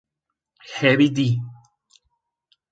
[0.77, 1.39] Heavy D!